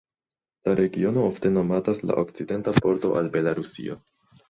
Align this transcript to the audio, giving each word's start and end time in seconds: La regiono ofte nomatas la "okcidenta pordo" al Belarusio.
La 0.67 0.73
regiono 0.79 1.27
ofte 1.33 1.53
nomatas 1.59 2.03
la 2.09 2.17
"okcidenta 2.25 2.77
pordo" 2.83 3.17
al 3.23 3.35
Belarusio. 3.41 4.05